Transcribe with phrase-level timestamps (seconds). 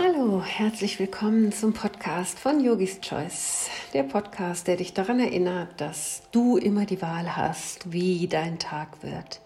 [0.00, 3.68] Hallo, herzlich willkommen zum Podcast von Yogis Choice.
[3.92, 9.02] Der Podcast, der dich daran erinnert, dass du immer die Wahl hast, wie dein Tag
[9.02, 9.40] wird.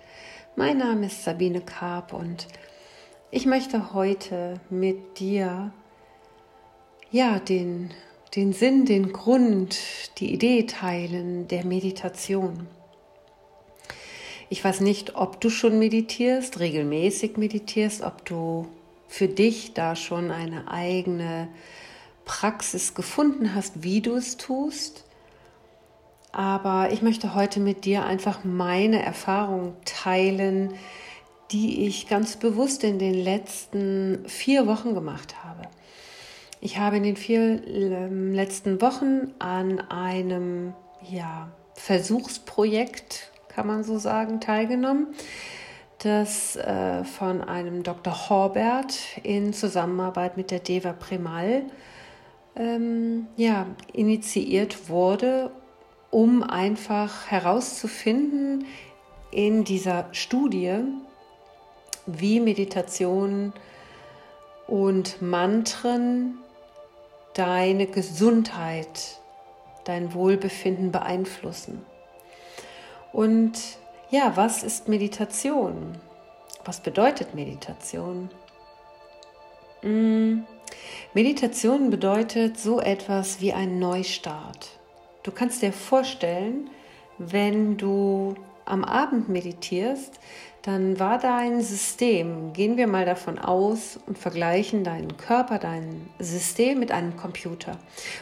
[0.55, 2.49] Mein Name ist Sabine Karp und
[3.31, 5.73] ich möchte heute mit dir
[7.11, 7.91] ja den,
[8.37, 9.79] den Sinn, den Grund,
[10.19, 12.67] die Idee teilen der Meditation.
[14.51, 18.69] Ich weiß nicht, ob du schon meditierst, regelmäßig meditierst, ob du
[19.13, 21.49] für dich da schon eine eigene
[22.25, 25.05] Praxis gefunden hast, wie du es tust.
[26.33, 30.73] Aber ich möchte heute mit dir einfach meine Erfahrung teilen,
[31.51, 35.69] die ich ganz bewusst in den letzten vier Wochen gemacht habe.
[36.63, 43.99] Ich habe in den vier ähm, letzten Wochen an einem ja, Versuchsprojekt, kann man so
[43.99, 45.09] sagen, teilgenommen
[46.05, 48.29] das äh, von einem Dr.
[48.29, 51.63] Horbert in Zusammenarbeit mit der Deva Primal
[52.57, 55.51] ähm, ja, initiiert wurde,
[56.11, 58.67] um einfach herauszufinden
[59.31, 60.81] in dieser Studie,
[62.07, 63.53] wie Meditation
[64.67, 66.39] und Mantren
[67.35, 69.21] deine Gesundheit,
[69.85, 71.85] dein Wohlbefinden beeinflussen.
[73.13, 73.59] Und
[74.13, 75.99] ja, was ist Meditation?
[76.67, 78.29] Was bedeutet Meditation?
[79.83, 80.43] Mm,
[81.15, 84.79] Meditation bedeutet so etwas wie ein Neustart.
[85.23, 86.69] Du kannst dir vorstellen,
[87.17, 90.21] wenn du am Abend meditierst,
[90.63, 96.79] dann war dein System, gehen wir mal davon aus und vergleichen deinen Körper, dein System
[96.79, 97.79] mit einem Computer.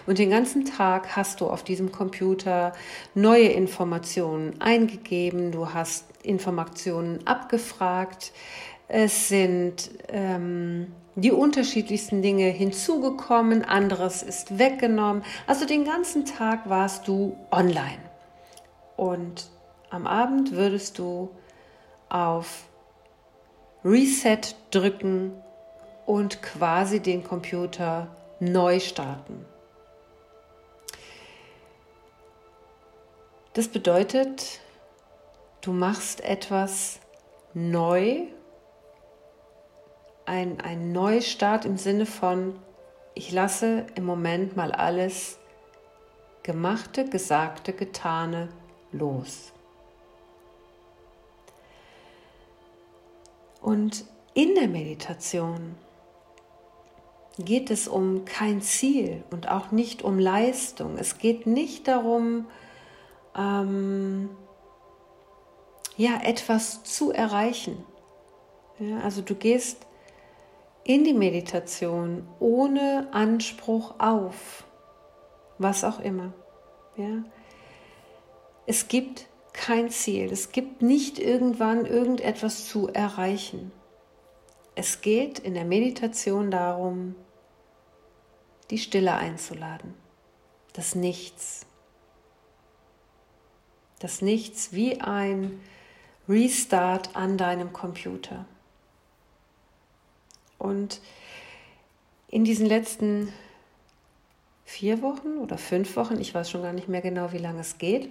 [0.06, 2.72] Und den ganzen Tag hast du auf diesem Computer
[3.14, 8.32] neue Informationen eingegeben, du hast Informationen abgefragt,
[8.88, 15.22] es sind ähm, die unterschiedlichsten Dinge hinzugekommen, anderes ist weggenommen.
[15.46, 17.98] Also den ganzen Tag warst du online.
[18.96, 19.50] Und
[19.90, 21.30] am Abend würdest du
[22.08, 22.64] auf
[23.84, 24.40] Reset
[24.70, 25.32] drücken
[26.06, 28.08] und quasi den Computer
[28.40, 29.44] neu starten.
[33.52, 34.60] Das bedeutet,
[35.60, 37.00] du machst etwas
[37.52, 38.22] neu,
[40.24, 42.56] ein, ein Neustart im Sinne von,
[43.14, 45.38] ich lasse im Moment mal alles
[46.44, 48.48] Gemachte, Gesagte, Getane
[48.92, 49.52] los.
[53.60, 54.04] Und
[54.34, 55.74] in der Meditation
[57.38, 60.96] geht es um kein Ziel und auch nicht um Leistung.
[60.98, 62.46] Es geht nicht darum,
[63.36, 64.30] ähm,
[65.96, 67.84] ja, etwas zu erreichen.
[68.78, 69.86] Ja, also du gehst
[70.84, 74.64] in die Meditation ohne Anspruch auf
[75.58, 76.32] was auch immer.
[76.96, 77.22] Ja.
[78.66, 79.26] Es gibt
[79.60, 80.32] kein Ziel.
[80.32, 83.70] Es gibt nicht irgendwann irgendetwas zu erreichen.
[84.74, 87.14] Es geht in der Meditation darum,
[88.70, 89.94] die Stille einzuladen,
[90.72, 91.66] das Nichts.
[93.98, 95.60] Das Nichts wie ein
[96.26, 98.46] Restart an deinem Computer.
[100.56, 101.02] Und
[102.28, 103.30] in diesen letzten
[104.64, 107.76] vier Wochen oder fünf Wochen, ich weiß schon gar nicht mehr genau, wie lange es
[107.76, 108.08] geht,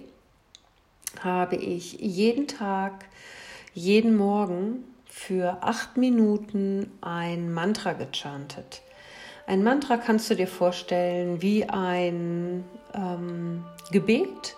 [1.22, 3.06] habe ich jeden Tag,
[3.74, 8.82] jeden Morgen für acht Minuten ein Mantra gechantet.
[9.46, 14.56] Ein Mantra kannst du dir vorstellen wie ein ähm, Gebet,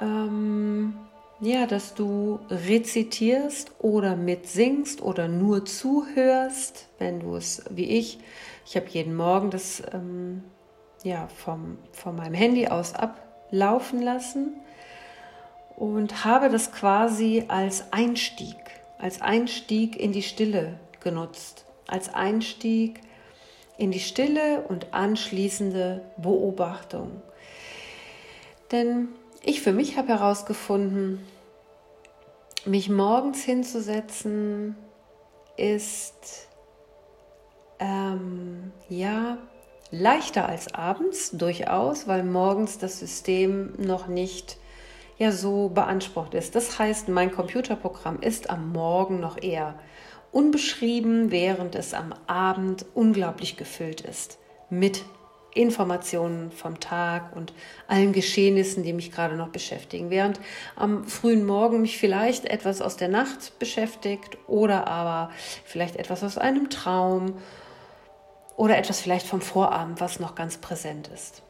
[0.00, 0.94] ähm,
[1.40, 8.18] ja, dass du rezitierst oder mitsingst oder nur zuhörst, wenn du es wie ich.
[8.66, 10.44] Ich habe jeden Morgen das ähm,
[11.02, 14.52] ja, vom, von meinem Handy aus ablaufen lassen
[15.80, 18.54] und habe das quasi als Einstieg,
[18.98, 23.00] als Einstieg in die Stille genutzt, als Einstieg
[23.78, 27.22] in die Stille und anschließende Beobachtung.
[28.70, 29.08] Denn
[29.42, 31.26] ich für mich habe herausgefunden,
[32.66, 34.76] mich morgens hinzusetzen
[35.56, 36.46] ist
[37.78, 39.38] ähm, ja
[39.90, 44.59] leichter als abends durchaus, weil morgens das System noch nicht
[45.20, 46.56] ja so beansprucht ist.
[46.56, 49.74] Das heißt, mein Computerprogramm ist am Morgen noch eher
[50.32, 54.38] unbeschrieben, während es am Abend unglaublich gefüllt ist
[54.70, 55.04] mit
[55.52, 57.52] Informationen vom Tag und
[57.86, 60.08] allen Geschehnissen, die mich gerade noch beschäftigen.
[60.08, 60.40] Während
[60.74, 65.30] am frühen Morgen mich vielleicht etwas aus der Nacht beschäftigt oder aber
[65.64, 67.34] vielleicht etwas aus einem Traum
[68.56, 71.42] oder etwas vielleicht vom Vorabend, was noch ganz präsent ist.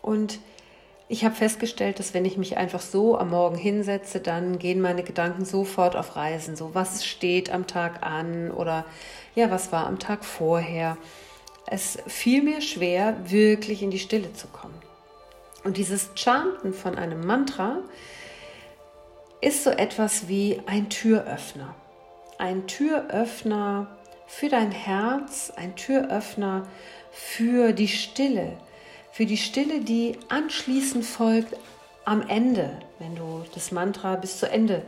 [0.00, 0.38] Und
[1.08, 5.02] ich habe festgestellt, dass wenn ich mich einfach so am Morgen hinsetze, dann gehen meine
[5.02, 6.56] Gedanken sofort auf Reisen.
[6.56, 8.84] So, was steht am Tag an oder
[9.34, 10.96] ja, was war am Tag vorher.
[11.66, 14.74] Es fiel mir schwer, wirklich in die Stille zu kommen.
[15.64, 17.78] Und dieses Chanten von einem Mantra
[19.40, 21.74] ist so etwas wie ein Türöffner.
[22.38, 23.86] Ein Türöffner
[24.26, 26.66] für dein Herz, ein Türöffner
[27.10, 28.56] für die Stille,
[29.12, 31.54] für die Stille, die anschließend folgt
[32.04, 34.82] am Ende, wenn du das Mantra bis zu Ende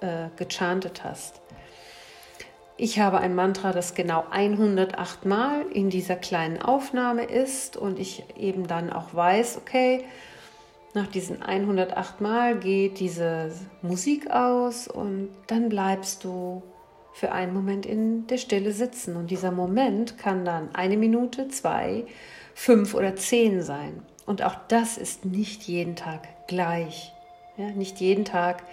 [0.00, 1.40] äh, gechantet hast.
[2.76, 8.24] Ich habe ein Mantra, das genau 108 Mal in dieser kleinen Aufnahme ist und ich
[8.36, 10.04] eben dann auch weiß, okay,
[10.94, 13.50] nach diesen 108 Mal geht diese
[13.82, 16.62] Musik aus und dann bleibst du
[17.14, 19.16] für einen Moment in der Stille sitzen.
[19.16, 22.04] Und dieser Moment kann dann eine Minute, zwei,
[22.54, 24.04] fünf oder zehn sein.
[24.26, 27.12] Und auch das ist nicht jeden Tag gleich.
[27.56, 28.64] Ja, nicht jeden Tag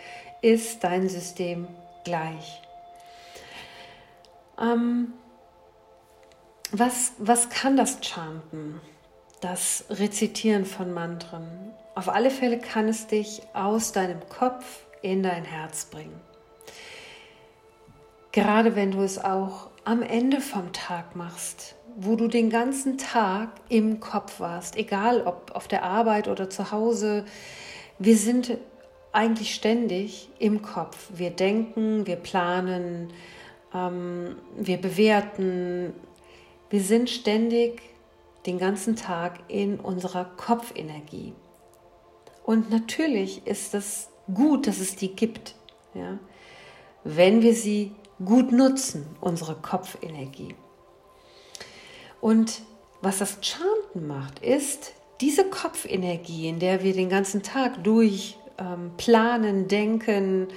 [0.42, 1.68] ist dein System
[2.04, 2.62] gleich.
[4.60, 5.14] Ähm,
[6.72, 8.82] was, was kann das Chanten,
[9.40, 11.74] das Rezitieren von Mantren?
[11.94, 16.20] Auf alle Fälle kann es dich aus deinem Kopf in dein Herz bringen.
[18.32, 23.50] Gerade wenn du es auch am Ende vom Tag machst, wo du den ganzen Tag
[23.68, 27.26] im Kopf warst, egal ob auf der Arbeit oder zu Hause.
[28.00, 28.58] Wir sind
[29.12, 31.10] eigentlich ständig im Kopf.
[31.14, 33.12] Wir denken, wir planen,
[33.74, 35.94] ähm, wir bewerten.
[36.70, 37.82] Wir sind ständig
[38.46, 41.34] den ganzen Tag in unserer Kopfenergie.
[42.44, 45.56] Und natürlich ist es gut, dass es die gibt,
[45.94, 46.18] ja?
[47.04, 47.92] wenn wir sie
[48.26, 50.56] gut nutzen, unsere Kopfenergie.
[52.20, 52.62] Und
[53.02, 58.92] was das Chanten macht, ist diese Kopfenergie, in der wir den ganzen Tag durch ähm,
[58.98, 60.48] planen, denken,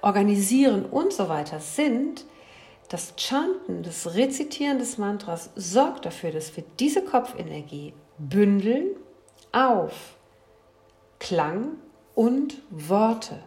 [0.00, 2.24] organisieren und so weiter sind,
[2.88, 8.90] das Chanten, das Rezitieren des Mantras sorgt dafür, dass wir diese Kopfenergie bündeln
[9.52, 10.16] auf
[11.18, 11.76] Klang
[12.14, 13.42] und Worte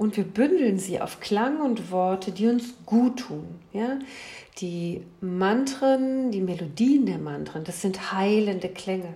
[0.00, 3.46] und wir bündeln sie auf Klang und Worte, die uns gut tun.
[3.74, 3.98] Ja?
[4.56, 9.14] Die Mantren, die Melodien der Mantren, das sind heilende Klänge.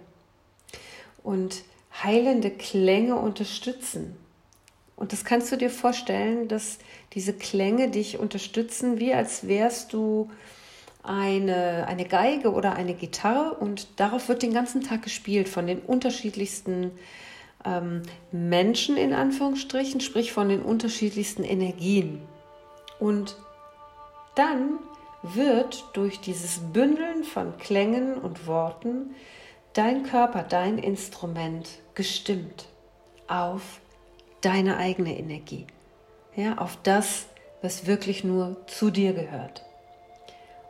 [1.23, 1.63] Und
[2.03, 4.15] heilende Klänge unterstützen.
[4.95, 6.79] Und das kannst du dir vorstellen, dass
[7.15, 10.31] diese Klänge dich unterstützen, wie als wärst du
[11.03, 15.79] eine, eine Geige oder eine Gitarre und darauf wird den ganzen Tag gespielt von den
[15.79, 16.91] unterschiedlichsten
[17.65, 18.03] ähm,
[18.33, 22.21] Menschen in Anführungsstrichen, sprich von den unterschiedlichsten Energien.
[22.99, 23.37] Und
[24.35, 24.79] dann
[25.23, 29.15] wird durch dieses Bündeln von Klängen und Worten
[29.73, 32.67] dein Körper, dein Instrument gestimmt
[33.27, 33.81] auf
[34.41, 35.67] deine eigene Energie,
[36.37, 37.27] ja, auf das,
[37.63, 39.65] was wirklich nur zu dir gehört.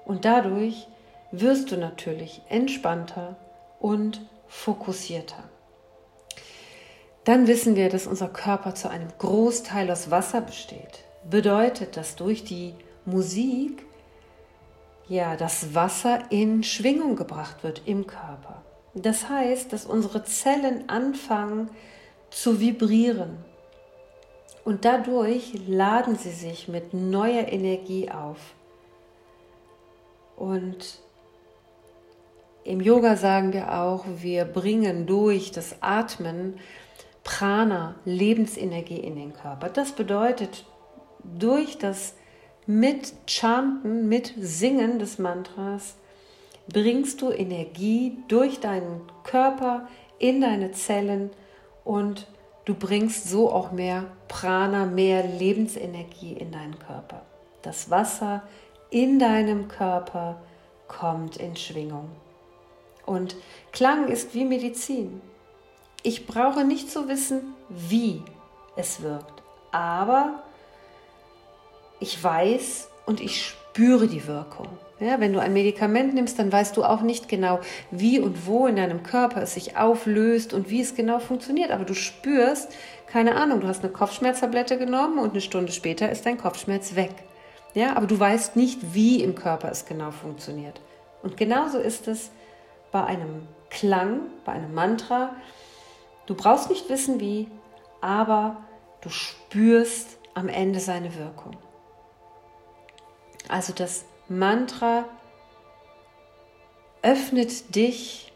[0.04, 0.86] Und dadurch
[1.32, 3.36] wirst du natürlich entspannter
[3.80, 5.42] und fokussierter.
[7.24, 11.04] Dann wissen wir, dass unser Körper zu einem Großteil aus Wasser besteht.
[11.28, 12.74] Bedeutet, dass durch die
[13.06, 13.84] Musik
[15.08, 18.62] ja das Wasser in Schwingung gebracht wird im Körper.
[18.94, 21.70] Das heißt, dass unsere Zellen anfangen
[22.30, 23.38] zu vibrieren.
[24.64, 28.38] Und dadurch laden sie sich mit neuer Energie auf.
[30.36, 31.00] Und
[32.64, 36.58] im Yoga sagen wir auch, wir bringen durch das Atmen
[37.24, 39.70] Prana, Lebensenergie in den Körper.
[39.70, 40.64] Das bedeutet,
[41.24, 42.14] durch das
[42.66, 45.96] mit Chanten, mit Singen des Mantras
[46.68, 49.88] bringst du Energie durch deinen Körper
[50.18, 51.30] in deine Zellen
[51.82, 52.26] und
[52.64, 57.22] du bringst so auch mehr Prana, mehr Lebensenergie in deinen Körper.
[57.62, 58.42] Das Wasser
[58.90, 60.42] in deinem Körper
[60.88, 62.10] kommt in Schwingung.
[63.04, 63.36] Und
[63.72, 65.20] Klang ist wie Medizin.
[66.06, 68.20] Ich brauche nicht zu wissen, wie
[68.76, 69.42] es wirkt,
[69.72, 70.42] aber
[71.98, 74.68] ich weiß und ich spüre die Wirkung.
[75.00, 78.66] Ja, wenn du ein Medikament nimmst, dann weißt du auch nicht genau, wie und wo
[78.66, 81.70] in deinem Körper es sich auflöst und wie es genau funktioniert.
[81.70, 82.68] Aber du spürst,
[83.06, 87.14] keine Ahnung, du hast eine Kopfschmerztablette genommen und eine Stunde später ist dein Kopfschmerz weg.
[87.72, 90.82] Ja, aber du weißt nicht, wie im Körper es genau funktioniert.
[91.22, 92.30] Und genauso ist es
[92.92, 95.34] bei einem Klang, bei einem Mantra,
[96.26, 97.48] Du brauchst nicht wissen wie,
[98.00, 98.56] aber
[99.00, 101.56] du spürst am Ende seine Wirkung.
[103.48, 105.04] Also das Mantra
[107.02, 108.32] öffnet dich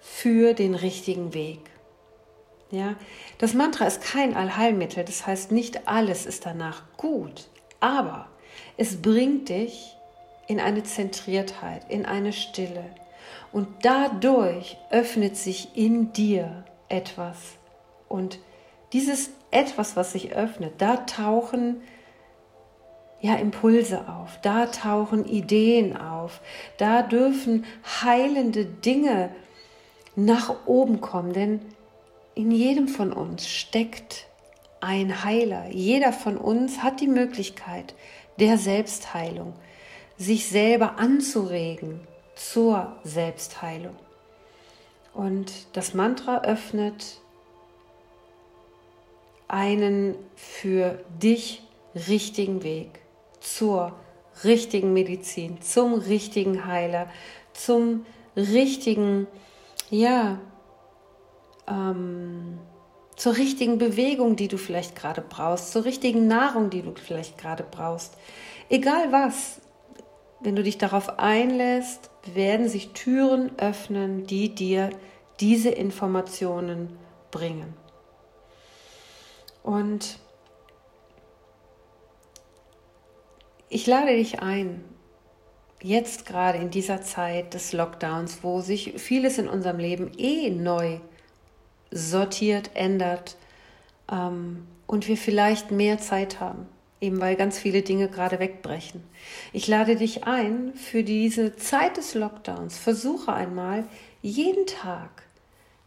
[0.00, 1.60] für den richtigen Weg.
[2.70, 2.96] Ja,
[3.38, 8.28] das Mantra ist kein Allheilmittel, das heißt nicht alles ist danach gut, aber
[8.76, 9.96] es bringt dich
[10.48, 12.84] in eine Zentriertheit, in eine Stille
[13.52, 17.56] und dadurch öffnet sich in dir etwas
[18.08, 18.38] und
[18.92, 21.80] dieses etwas, was sich öffnet, da tauchen
[23.20, 26.40] ja Impulse auf, da tauchen Ideen auf,
[26.76, 27.64] da dürfen
[28.02, 29.30] heilende Dinge
[30.14, 31.60] nach oben kommen, denn
[32.34, 34.26] in jedem von uns steckt
[34.80, 35.68] ein Heiler.
[35.70, 37.94] Jeder von uns hat die Möglichkeit
[38.38, 39.54] der Selbstheilung,
[40.18, 42.00] sich selber anzuregen
[42.34, 43.96] zur Selbstheilung.
[45.16, 47.22] Und das Mantra öffnet
[49.48, 51.62] einen für dich
[51.94, 53.00] richtigen Weg
[53.40, 53.94] zur
[54.44, 57.08] richtigen Medizin, zum richtigen Heiler,
[57.54, 58.04] zum
[58.36, 59.26] richtigen,
[59.88, 60.38] ja,
[61.66, 62.58] ähm,
[63.16, 67.64] zur richtigen Bewegung, die du vielleicht gerade brauchst, zur richtigen Nahrung, die du vielleicht gerade
[67.70, 68.18] brauchst.
[68.68, 69.62] Egal was,
[70.40, 74.90] wenn du dich darauf einlässt, werden sich Türen öffnen, die dir
[75.40, 76.96] diese Informationen
[77.30, 77.74] bringen.
[79.62, 80.18] Und
[83.68, 84.84] ich lade dich ein,
[85.82, 91.00] jetzt gerade in dieser Zeit des Lockdowns, wo sich vieles in unserem Leben eh neu
[91.90, 93.36] sortiert, ändert
[94.10, 96.68] ähm, und wir vielleicht mehr Zeit haben,
[97.00, 99.02] eben weil ganz viele Dinge gerade wegbrechen.
[99.52, 103.84] Ich lade dich ein, für diese Zeit des Lockdowns, versuche einmal
[104.22, 105.24] jeden Tag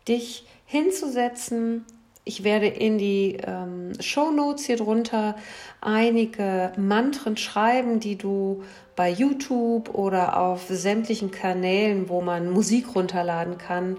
[0.08, 1.86] dich hinzusetzen.
[2.26, 5.36] Ich werde in die ähm, Show Notes hier drunter
[5.82, 8.64] einige Mantren schreiben, die du
[8.96, 13.98] bei YouTube oder auf sämtlichen Kanälen, wo man Musik runterladen kann,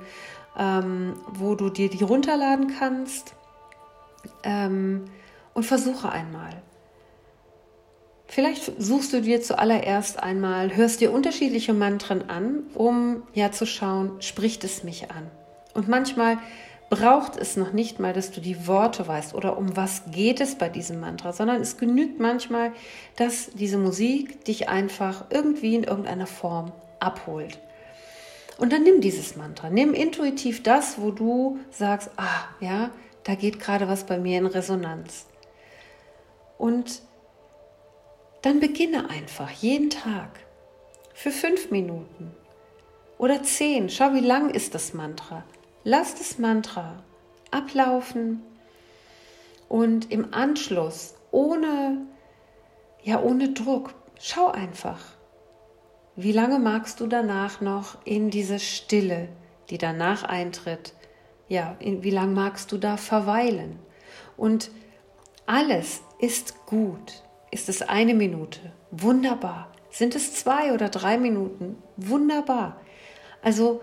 [0.56, 3.34] ähm, wo du dir die runterladen kannst.
[4.44, 5.06] Ähm,
[5.54, 6.62] und versuche einmal.
[8.32, 14.22] Vielleicht suchst du dir zuallererst einmal, hörst dir unterschiedliche Mantren an, um ja zu schauen,
[14.22, 15.28] spricht es mich an.
[15.74, 16.38] Und manchmal
[16.90, 20.54] braucht es noch nicht mal, dass du die Worte weißt oder um was geht es
[20.54, 22.70] bei diesem Mantra, sondern es genügt manchmal,
[23.16, 26.70] dass diese Musik dich einfach irgendwie in irgendeiner Form
[27.00, 27.58] abholt.
[28.58, 32.90] Und dann nimm dieses Mantra, nimm intuitiv das, wo du sagst, ah, ja,
[33.24, 35.26] da geht gerade was bei mir in Resonanz.
[36.58, 37.02] Und
[38.42, 40.40] dann beginne einfach jeden Tag
[41.14, 42.32] für fünf Minuten
[43.18, 43.88] oder zehn.
[43.90, 45.44] Schau, wie lang ist das Mantra.
[45.84, 47.02] Lass das Mantra
[47.50, 48.42] ablaufen
[49.68, 52.06] und im Anschluss ohne
[53.02, 55.00] ja ohne Druck schau einfach
[56.22, 59.28] wie lange magst du danach noch in diese Stille,
[59.70, 60.92] die danach eintritt?
[61.48, 63.78] Ja, in, wie lange magst du da verweilen?
[64.36, 64.70] Und
[65.46, 67.22] alles ist gut.
[67.50, 68.60] Ist es eine Minute?
[68.90, 69.72] Wunderbar.
[69.90, 71.76] Sind es zwei oder drei Minuten?
[71.96, 72.80] Wunderbar.
[73.42, 73.80] Also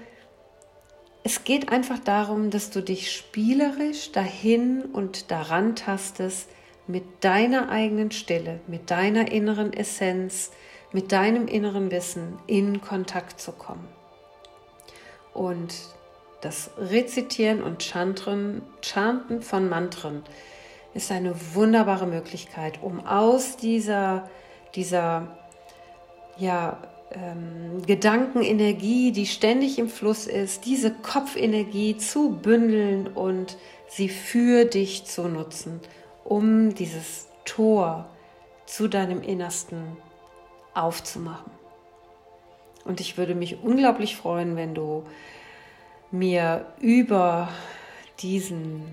[1.23, 6.47] es geht einfach darum, dass du dich spielerisch dahin und daran tastest
[6.87, 10.51] mit deiner eigenen Stille, mit deiner inneren Essenz,
[10.93, 13.89] mit deinem inneren Wissen in Kontakt zu kommen.
[15.33, 15.75] Und
[16.39, 20.23] das Rezitieren und Chanten, Chanten von Mantren
[20.97, 24.29] ist eine wunderbare Möglichkeit, um aus dieser,
[24.75, 25.37] dieser
[26.37, 26.77] ja,
[27.11, 35.05] ähm, Gedankenenergie, die ständig im Fluss ist, diese Kopfenergie zu bündeln und sie für dich
[35.05, 35.79] zu nutzen,
[36.25, 38.09] um dieses Tor
[38.65, 39.95] zu deinem Innersten
[40.73, 41.51] aufzumachen.
[42.83, 45.03] Und ich würde mich unglaublich freuen, wenn du
[46.11, 47.49] mir über
[48.19, 48.83] diesen,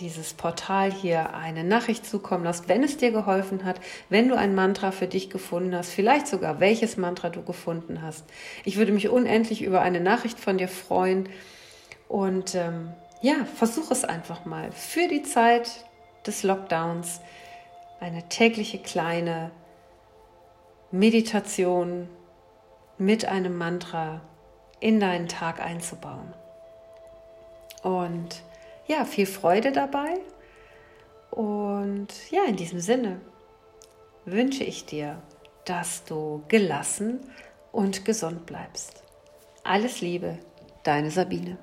[0.00, 4.54] dieses Portal hier eine Nachricht zukommen lässt, wenn es dir geholfen hat, wenn du ein
[4.54, 8.24] Mantra für dich gefunden hast, vielleicht sogar welches Mantra du gefunden hast.
[8.64, 11.28] Ich würde mich unendlich über eine Nachricht von dir freuen.
[12.08, 12.92] Und ähm,
[13.22, 15.84] ja, versuch es einfach mal für die Zeit
[16.26, 17.20] des Lockdowns
[18.00, 19.50] eine tägliche kleine
[20.90, 22.08] Meditation
[22.98, 24.20] mit einem Mantra
[24.80, 26.34] in deinen Tag einzubauen.
[27.82, 28.42] Und
[28.90, 30.18] ja, viel Freude dabei.
[31.30, 33.20] Und ja, in diesem Sinne
[34.24, 35.22] wünsche ich dir,
[35.64, 37.20] dass du gelassen
[37.70, 39.04] und gesund bleibst.
[39.62, 40.38] Alles Liebe,
[40.82, 41.56] deine Sabine.